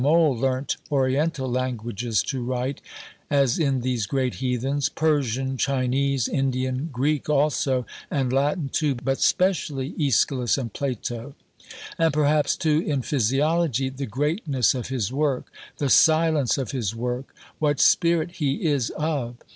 Mohl 0.01 0.35
learnt 0.35 0.77
Oriental 0.91 1.47
languages 1.47 2.23
to 2.23 2.43
write 2.43 2.81
as 3.29 3.59
in 3.59 3.81
these 3.81 4.07
great 4.07 4.33
"heathens" 4.41 4.89
Persian, 4.89 5.57
Chinese, 5.57 6.27
Indian, 6.27 6.89
Greek 6.91 7.29
also, 7.29 7.85
and 8.09 8.33
Latin 8.33 8.69
too, 8.69 8.95
but 8.95 9.19
specially 9.21 9.93
Aeschylus 9.99 10.57
and 10.57 10.73
Plato; 10.73 11.35
and 11.99 12.11
perhaps, 12.11 12.55
too, 12.55 12.79
in 12.81 13.03
Physiology 13.03 13.89
the 13.89 14.07
greatness 14.07 14.73
of 14.73 14.87
His 14.87 15.13
work, 15.13 15.51
the 15.77 15.87
silence 15.91 16.57
of 16.57 16.71
His 16.71 16.95
work, 16.95 17.35
what 17.59 17.79
spirit 17.79 18.31
He 18.37 18.65
is 18.65 18.89
of. 18.97 19.35